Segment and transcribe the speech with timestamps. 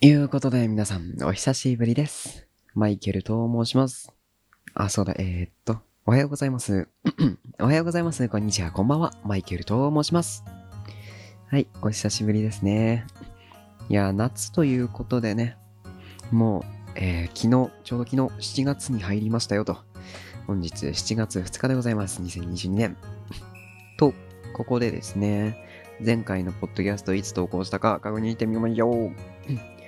[0.00, 2.48] ということで皆さん、お久しぶりです。
[2.74, 4.10] マイケルと申します。
[4.72, 6.88] あ、そうだ、えー、っと、おはようございます。
[7.60, 8.26] おはようございます。
[8.30, 9.12] こんにちは、こんばんは。
[9.24, 10.42] マイケルと申します。
[11.48, 13.06] はい、お久しぶりですね。
[13.90, 15.58] いや、夏ということでね、
[16.30, 19.76] もう、えー昨日、ちょうど昨日7月に入りましたよと。
[20.46, 22.22] 本日7月2日でございます。
[22.22, 22.96] 2022年。
[23.98, 24.14] と、
[24.54, 25.58] ここでですね、
[26.02, 29.79] 前回のポッドキャストいつ投稿したか確認してみましょう。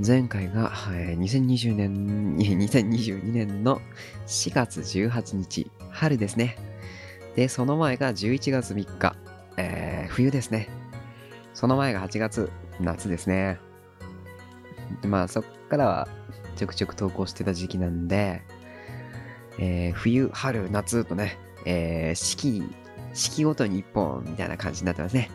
[0.00, 3.80] 前回が、えー2020年、2022年の
[4.26, 6.56] 4月18日、春ですね。
[7.36, 9.14] で、その前が11月3日、
[9.56, 10.68] えー冬ですね。
[11.54, 12.50] その前が8月、
[12.80, 13.60] 夏ですね。
[15.00, 16.08] でまあ、そっからは
[16.56, 18.42] ちょくちょく投稿してた時期なんで、
[19.60, 22.64] えー冬、春、夏とね、えー四季、
[23.12, 25.30] 四季ごとに1本みたいな感じになってますね。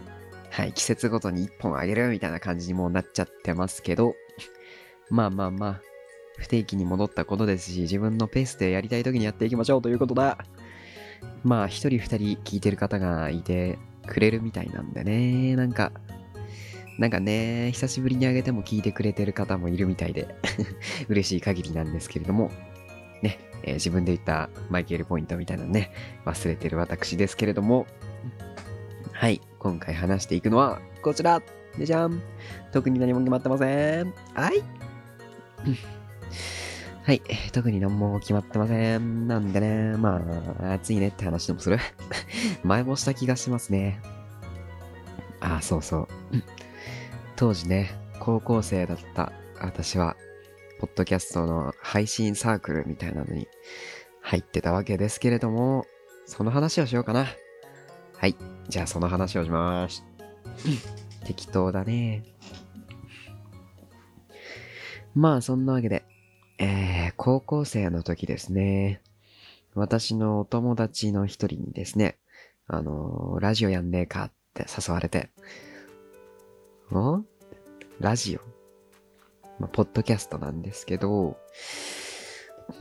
[0.49, 4.15] はい、季節ごとに1本あげるみたいな感じにもうなっちゃってますけど、
[5.09, 5.81] まあまあまあ、
[6.37, 10.37] 不定期に戻ったことですし、自分のペースでやりたい時にやっていきましょうということだ。
[11.43, 15.91] まあ、一人二人聞いてる方がいてくれるみたいなんでね、なんか、
[16.97, 20.27] なんかね、久しぶりにあげても聞いてくれてる方もいるみたいで、
[21.07, 22.51] 嬉しい限りなんですけれども、
[23.21, 25.91] ね、えー自分で言ったマイケルポイントみたいなのね、
[26.25, 27.85] 忘れてる私ですけれども、
[29.13, 31.41] はい、今回話していくのはこちら
[31.77, 32.21] じゃじゃん
[32.71, 34.13] 特に何も決まってません。
[34.33, 34.63] はい。
[37.03, 39.27] はい、特に何も決まってません。
[39.27, 40.21] なんでね、ま
[40.61, 41.79] あ、暑いねって話でもする
[42.63, 43.99] 前もした気がしますね。
[45.39, 46.07] あ、そうそう。
[47.35, 50.15] 当時ね、高校生だった私は、
[50.79, 53.47] ポッドキャストの配信サークルみたいなのに
[54.21, 55.85] 入ってたわけですけれども、
[56.25, 57.25] その話をしようかな。
[58.19, 58.35] はい。
[58.67, 60.03] じゃあその話をします。
[61.23, 62.25] 適当だね。
[65.15, 66.03] まあそんなわけで、
[66.57, 69.01] えー、高校生の時ですね。
[69.73, 72.17] 私のお友達の一人にですね、
[72.67, 75.29] あのーラジオやんねえかって誘われて、
[76.93, 77.25] ん
[78.01, 78.41] ラジオ？
[79.61, 81.37] まあ、ポッドキャストなんですけど、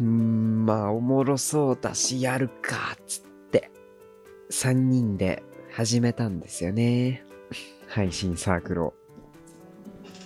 [0.00, 3.27] うーん、まあ、おもろそうだし、やるか、つって、
[4.50, 7.25] 3人で始めたんですよね。
[7.88, 8.94] 配信サークルを。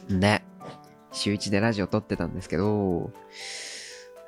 [0.09, 0.43] で、
[1.13, 3.11] 週1でラジオ撮ってたんですけど、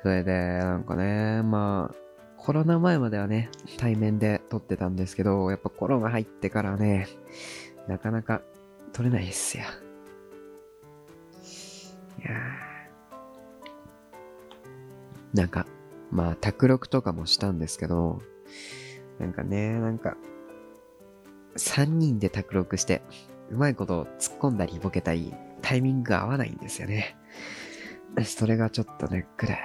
[0.01, 1.95] それで、なんかね、まあ、
[2.37, 7.07] コロナ前まではね、対面で撮ってたんですけど、やっぱコロナ入ってからね、
[7.87, 8.41] なかなか
[8.93, 9.63] 撮れないっすよ。
[12.19, 12.31] いや
[15.33, 15.67] なんか、
[16.11, 18.21] まあ、卓録とかもしたんですけど、
[19.19, 20.17] なんかね、なんか、
[21.57, 23.01] 3人で卓録して、
[23.49, 27.15] うまいこと突っ込んだりボケたり、タイミングが合わないんですよね。
[28.23, 29.57] それがちょっとネックで。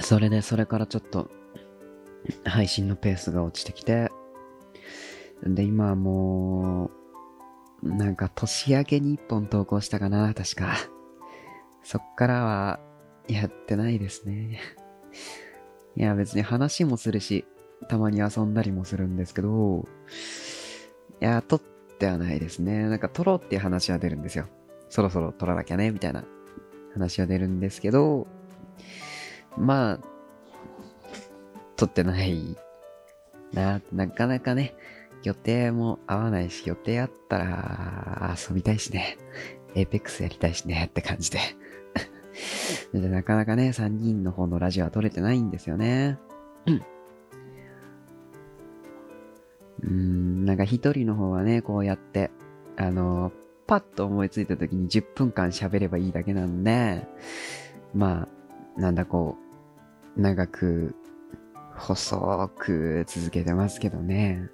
[0.00, 1.30] それで、それからちょっと、
[2.44, 4.10] 配信のペースが落ちてきて、
[5.42, 6.90] で、今はも
[7.82, 10.74] う、なんか年明けに1本投稿したかな、確か。
[11.82, 12.80] そっからは、
[13.28, 14.60] やってないですね。
[15.96, 17.44] いや、別に話もするし、
[17.88, 19.86] たまに遊んだりもするんですけど、
[21.20, 22.88] いや、撮ってはないですね。
[22.88, 24.46] なんか撮ろうっていう話は出るんですよ。
[24.88, 26.24] そろそろ撮らなきゃね、みたいな
[26.94, 28.26] 話は出るんですけど、
[29.56, 30.00] まあ、
[31.76, 32.56] 撮ってない
[33.52, 34.74] な、なかなかね、
[35.22, 39.16] 予定も合わないし、予定あったら遊びたいしね、
[39.74, 41.38] エーペックスやりたいしねって感じで。
[43.00, 46.18] でなかなかね、3人の方のラジオは撮れてないんですよね。
[49.82, 52.30] うーん、なんか一人の方はね、こうやって、
[52.76, 53.32] あの、
[53.66, 57.06] パッと思いついた時に10分間喋ればいいだけなんで、
[57.94, 58.28] ま
[58.76, 59.36] あ、なんだこ
[60.16, 60.94] う、長く、
[61.76, 64.48] 細く続けてますけどね。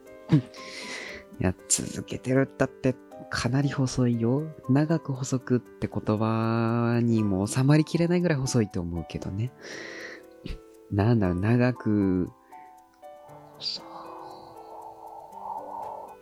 [1.40, 2.94] いや、続けてるったって
[3.30, 4.42] かなり細いよ。
[4.68, 9.50] 長く細くって言葉にも収まりきれないぐらい細いと思うけどね。
[10.90, 12.28] なんだろう、長く、
[13.58, 13.80] 細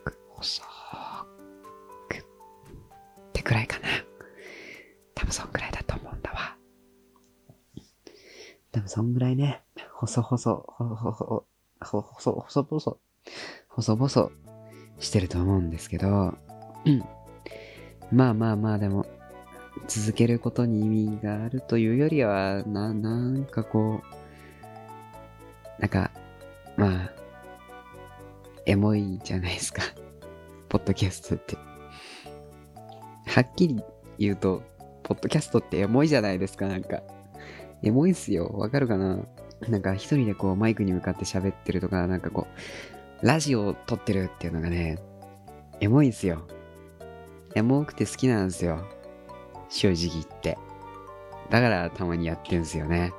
[0.05, 0.63] く、細
[2.09, 2.25] くっ
[3.33, 3.89] てくらいかな。
[5.15, 6.57] 多分そんぐらいだと思うんだわ。
[8.71, 9.63] 多分そんぐらいね、
[9.95, 11.47] 細々、ほ、ほ、ほ、ほ、
[11.81, 12.99] ほ、細、細、
[13.69, 14.48] 細々
[14.99, 16.35] してると思うんですけど、
[16.85, 17.05] うん。
[18.11, 19.07] まあまあまあでも、
[19.87, 26.11] 続けることに意味があるというよりは、な、なんかこう、なんか、
[26.77, 27.13] まあ、
[28.67, 29.83] エモいじゃないですか。
[30.69, 31.57] ポッドキャストって。
[33.27, 33.83] はっきり
[34.19, 34.63] 言うと、
[35.03, 37.03] ポッドキャストってエモいじゃないですか、なんか。
[37.83, 38.49] エモいっすよ。
[38.49, 39.19] わかるかな？
[39.69, 44.99] なんか一人でこうマイクに向かって喋ってるとか、なんかこう、ラジオを撮ってるっていうのがね、
[45.81, 46.47] エモいんすよ。
[47.55, 48.85] エモくて好きなんですよ。
[49.69, 50.57] 正直言って。
[51.51, 53.13] だからたまにやってるんすよね。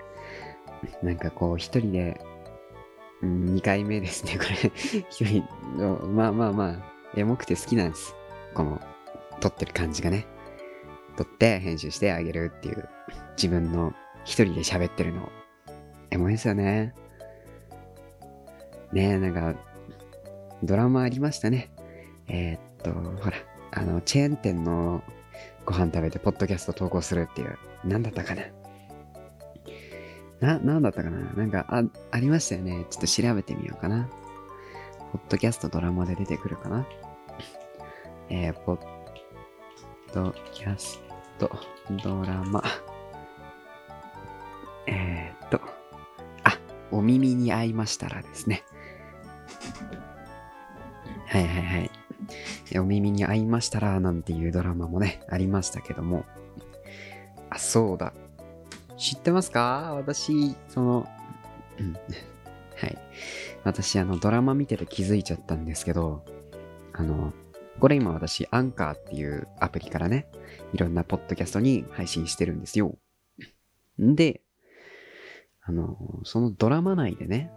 [1.03, 2.21] なんかこう一人で、
[3.23, 4.71] 2回目ですね、これ
[5.09, 5.43] 一人
[5.77, 6.75] の、まあまあまあ、
[7.17, 8.15] エモくて好きなんです。
[8.53, 8.79] この、
[9.41, 10.25] 撮ってる感じがね。
[11.17, 12.87] 撮って編集してあげるっていう、
[13.35, 13.93] 自分の
[14.23, 15.29] 一人で喋ってるの。
[16.11, 16.93] エモいですよね。
[18.93, 19.59] ねえ、なんか、
[20.63, 21.71] ドラマありましたね。
[22.27, 23.37] えー、っと、ほら、
[23.71, 25.03] あの、チェーン店の
[25.65, 28.43] ご飯食べて、ポッドキャスト投稿するっていう、なんだったかな。
[30.39, 32.85] な、なんだったかななんか、あ、ありましたよね。
[32.89, 34.09] ちょっと調べてみようかな。
[35.11, 36.87] ポッドキャストドラマで出てくるかな。
[38.29, 38.79] えー、ポッ
[40.13, 40.99] ドキャス
[41.39, 41.49] ト
[42.03, 42.63] ドラマ。
[44.87, 45.61] えー、っと、
[46.43, 46.57] あ、
[46.91, 48.63] お耳に合いましたらですね。
[51.29, 52.79] はいはいはい。
[52.79, 56.25] お耳に合いましたらなんていうドラマもね、ありましたけども。
[57.51, 58.13] あ、そうだ。
[58.97, 59.93] 知ってますか？
[59.95, 61.07] 私、その、
[61.79, 61.93] うん、
[62.75, 62.97] はい。
[63.63, 66.25] 私、あの、ドラマ見てて気づいちゃったんですけど、
[66.93, 67.31] あの、
[67.79, 70.27] これ今私、アンカーっていうアプリからね、
[70.73, 72.97] いろんなポッドキャストに配信してるんですよ。
[74.01, 74.41] んで、
[75.61, 77.51] あの、そのドラマ内でね、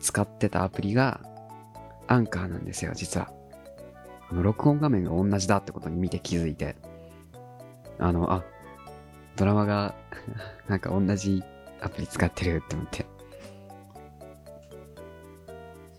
[0.00, 1.20] 使ってたアプリが、
[2.06, 3.30] アンカーなんですよ、実は。
[4.30, 6.76] あの、録音画面が同じだってことに見て気づいて、
[7.98, 8.44] あの、あ、
[9.36, 9.94] ドラマが
[10.68, 11.42] なんか同じ
[11.80, 13.06] アプリ使ってるって思って。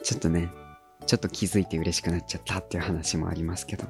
[0.04, 0.50] ちょっとね、
[1.06, 3.86] ちょっと気づいて嬉しくなっちゃったっていう話もありますけど。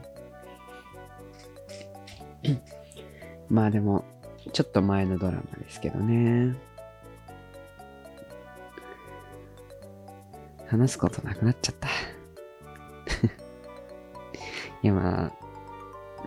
[3.50, 4.06] まあでも、
[4.54, 6.56] ちょっと前のドラマですけどね。
[10.68, 11.90] 話すことなくなっちゃった。
[14.86, 15.32] いやまあ、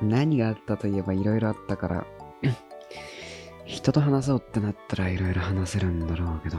[0.03, 2.07] 何があったといえばいろいろあったから
[3.65, 6.59] 人と話そうってなったらいろいろ話せるんだろうけど。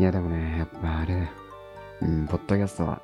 [0.00, 1.28] いやでもね、やっぱあれ、
[2.02, 3.00] うん、ポッドキャストは、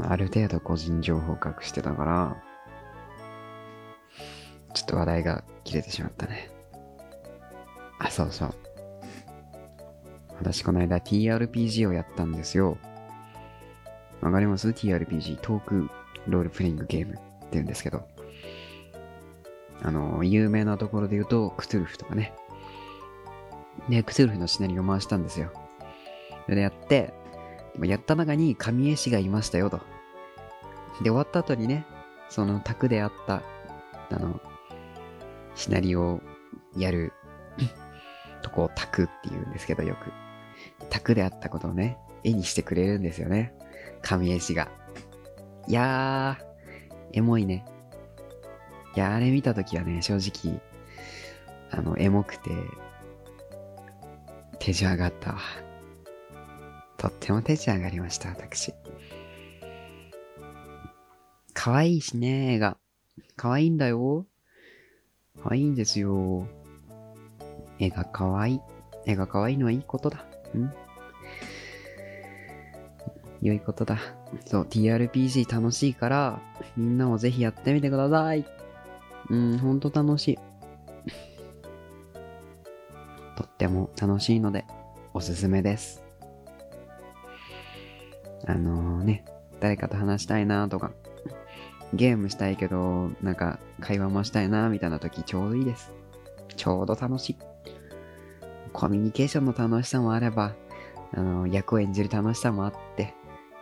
[0.00, 2.36] ある程度個人情報を隠してたから、
[4.74, 6.50] ちょっと話題が切れてしまったね。
[7.98, 8.54] あ、そうそう。
[10.40, 12.76] 私この間 TRPG をやったんですよ。
[14.22, 15.90] わかります ?TRPG、トーク
[16.28, 17.22] ロールプレイングゲームって
[17.52, 18.06] 言うんですけど。
[19.82, 22.32] あの、有名なところで言うと、クトゥルフとかね。
[23.88, 25.50] で、クトゥルフのシナリオ回したんですよ。
[26.44, 27.12] それでやって、
[27.82, 29.78] やった中に神絵師がいましたよと。
[31.02, 31.84] で、終わった後にね、
[32.28, 33.42] その卓であった、
[34.10, 34.40] あの、
[35.56, 36.20] シナリオを
[36.76, 37.12] やる
[38.42, 40.12] とこを卓って言うんですけど、よく。
[40.90, 43.52] 卓であったことをね、絵にしてくれるんですよね。
[44.02, 44.68] 神絵師が。
[45.68, 47.64] いやー、エモいね。
[48.94, 50.60] いや、あれ見たときはね、正直、
[51.70, 52.50] あの、エモくて、
[54.58, 55.38] 手じ上がったわ。
[56.98, 58.74] とっても手じ上がりました、私。
[61.54, 62.76] 可愛いしね、絵が。
[63.36, 64.26] 可愛いんだよ。
[65.42, 66.46] 可愛いんですよ。
[67.78, 68.60] 絵が可愛い。
[69.06, 70.24] 絵が可愛いのはいいことだ。
[70.54, 70.72] ん
[73.42, 73.98] 良いことだ。
[74.46, 76.40] そう、TRPG 楽しいから、
[76.76, 78.46] みんなもぜひやってみてください。
[79.28, 80.38] うん、ほんと楽しい。
[83.36, 84.64] とっても楽しいので、
[85.12, 86.04] おすすめです。
[88.46, 89.24] あのー、ね、
[89.60, 90.92] 誰かと話したいなとか、
[91.92, 95.92] ゲームしたいけど、なんか会話もしたいなみたいな時ちょうどいいです。
[96.56, 97.36] ちょうど楽しい。
[98.72, 100.54] コミュニケーションの楽しさもあれば、
[101.14, 103.14] あの、役を演じる楽しさもあって、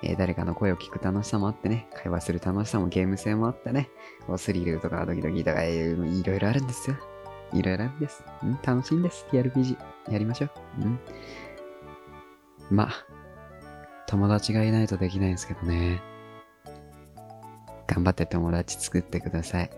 [0.03, 3.91] えー、誰かの声を聞く楽しさもあってね、会話する楽しさもゲーム性もあってね、
[4.27, 6.97] こうスリルとかドキドキとかいろいろあるんですよ。
[7.53, 8.25] いろいろあるんです。
[8.43, 9.27] うん、楽しいんです。
[9.31, 9.77] TRPG。
[10.11, 10.51] やりましょう。
[10.83, 11.01] うん。
[12.71, 12.91] まあ、
[14.07, 16.01] 友達がいないとできないんですけどね。
[17.87, 19.71] 頑張って友達作ってください。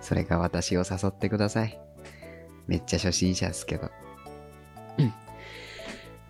[0.00, 1.78] それが私を誘ってください。
[2.66, 3.90] めっちゃ初心者っすけど。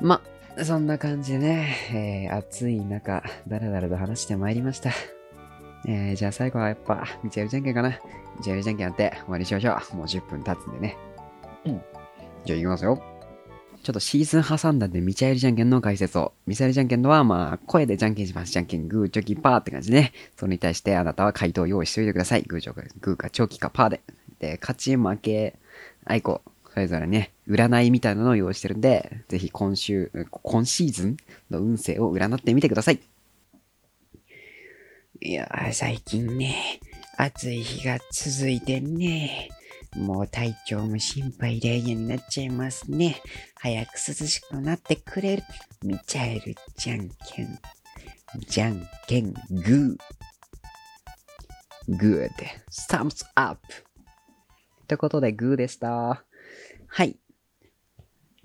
[0.00, 4.90] まあ、そんな感じでね、えー、暑い中、だらだらと話してまいりました。
[5.86, 7.90] えー、じゃあ最後はやっぱ、道やりじゃんけんかな。
[8.42, 9.96] 道やりじゃんけんやって終わりにしましょう。
[9.96, 10.96] もう10分経つんでね。
[11.66, 11.82] うん。
[12.46, 13.02] じゃあ行きますよ。
[13.82, 16.32] ちょっとシーズン挟んだんで、ミチャエルじゃんけんの解説を。
[16.46, 18.52] ミチャエルじゃんけんのは、まあ、声でじゃんけんします。
[18.52, 20.12] じゃんけん、グー、チョキ、パーって感じでね。
[20.36, 22.42] それに対してあなたは回答を用意しておいてください。
[22.42, 24.00] グー、チョキ、グーかチョキかパーで。
[24.38, 25.58] で、勝ち、負け、
[26.04, 26.42] あいこ、
[26.76, 31.16] それぞれね、占いみたいなのを用意してるんで、ぜひ今週、今シーズン
[31.50, 33.00] の運勢を占ってみてください。
[35.23, 36.78] いやー、最近ね、
[37.16, 39.49] 暑い日が続いてね、
[39.97, 43.23] もう体調も心配で嫌になっちゃいますね。
[43.54, 45.45] 早く涼しくなってくれる。
[45.83, 47.59] ミチャエルじゃんけん。
[48.47, 51.97] じゃんけんグー。
[51.97, 53.61] グーで、サムズアップ。
[54.83, 56.25] ってことで、グーでした。
[56.96, 57.18] はい。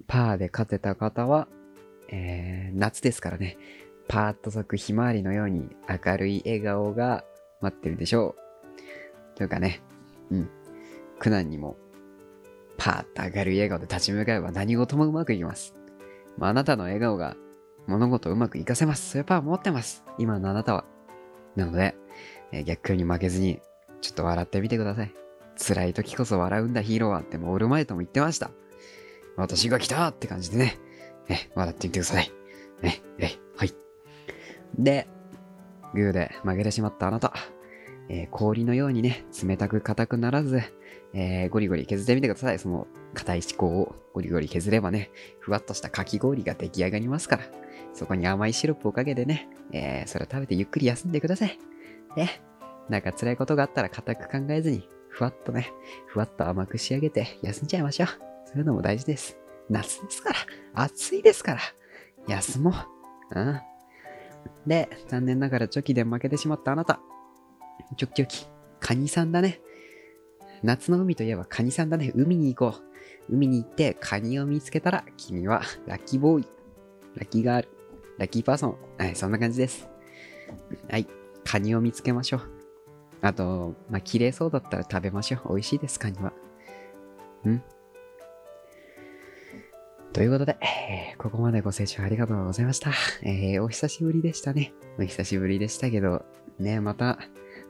[0.07, 1.47] パーで勝てた方は、
[2.09, 3.57] えー、夏ですからね。
[4.09, 7.23] パーッと咲くひまわりのように明るい笑顔が
[7.61, 8.35] 待ってるでしょ
[9.33, 9.37] う。
[9.37, 9.81] というかね、
[10.31, 10.49] うん。
[11.17, 11.77] 苦難にも、
[12.75, 15.73] パーッと明るい笑顔で立ち向かえば何事もうまくいきます。
[16.37, 17.37] まあ、あなたの笑顔が
[17.87, 19.11] 物事をうまくいかせます。
[19.11, 20.03] そういうパー持ってます。
[20.17, 20.83] 今のあなたは。
[21.55, 21.95] なので、
[22.51, 23.61] えー逆境に負けずに、
[24.01, 25.20] ちょっと笑ってみてください。
[25.65, 28.51] 辛い時こそ笑うんだヒーローはってもうオールマイトも言ってました。
[29.37, 30.79] 私が来たって感じでね、
[31.29, 32.31] え、笑ってみてください。
[32.83, 33.73] え、え、はい。
[34.77, 35.07] で、
[35.93, 37.33] グーで負けてしまったあなた、
[38.09, 40.61] えー氷のようにね、冷たく硬くならず、
[41.13, 42.59] えーゴリゴリ削ってみてください。
[42.59, 47.43] その硬い思考をゴリゴリ削ればね、ふわっとしたかき氷が出来上がりますから、
[47.93, 51.59] そこに甘いシロップをかけてね、えーそれを食べてゆっくり休んでください。
[52.15, 52.41] ね。
[52.89, 55.71] なんか辛いことがあったら固く考えずに、ふわっとね、
[56.07, 58.07] ふわっと甘く仕上げて休んじゃいましょう。
[58.45, 59.37] そういうのも大事です。
[59.69, 60.35] 夏ですから、
[60.73, 61.61] 暑いですから、
[62.27, 62.71] 休も
[63.35, 63.39] う。
[63.39, 63.61] うん。
[64.65, 66.99] で、残念ながらチョキで負けてしまったあなた。
[67.97, 68.47] チョキチョキ、
[68.79, 69.61] カニさんだね。
[70.63, 72.11] 夏の海といえばカニさんだね。
[72.15, 72.83] 海に行こう。
[73.29, 76.47] 海に行ってカニを見つけたら、君はラッキーボーイ。
[77.15, 77.69] ラッキーガール。
[78.17, 78.77] ラッキーパーソン。
[78.97, 79.89] はい、そんな感じです。
[80.89, 81.07] はい。
[81.43, 82.60] カニを見つけましょう。
[83.21, 85.49] あと、まあ、綺麗そうだったら食べましょう。
[85.49, 86.33] 美味しいです、カニは。
[87.45, 87.63] うん。
[90.13, 90.57] ということで、
[91.17, 92.91] ここまでご清聴ありがとうございました。
[93.23, 94.73] えーお久しぶりでしたね。
[94.99, 96.25] お久しぶりでしたけど、
[96.59, 97.19] ね、また、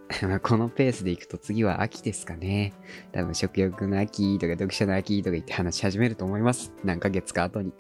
[0.41, 2.74] このペースでいくと次は秋ですかね。
[3.12, 6.74] 多分食欲の秋とか読書の秋とか言って話し始めると思います。
[6.84, 7.74] 何ヶ月か後に。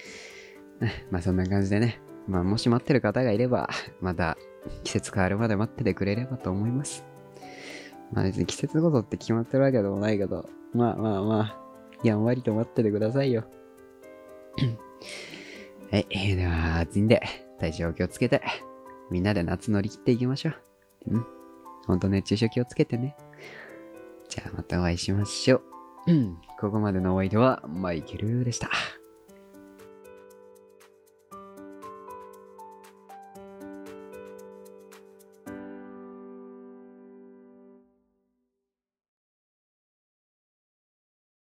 [1.10, 2.00] まあそんな感じでね。
[2.28, 3.68] まあもし待ってる方がいれば、
[4.00, 4.38] また
[4.84, 7.04] 季節変わるまで待っててくれればと思います。
[8.12, 11.56] まあ別に季節ごとって決まってるわけでもないけど、まあまあまあ、
[12.02, 13.44] やんわりと待っててくださいよ。
[15.90, 17.20] はい、では暑いんで、
[17.58, 18.42] 体調気をつけて、
[19.10, 20.54] みんなで夏乗り切っていきましょう。
[21.08, 21.26] うん。
[21.86, 23.16] ほんと熱中症気をつけてね。
[24.28, 25.62] じゃあまたお会いしましょう。
[26.60, 28.70] ここまでのお相手はマイケルでした。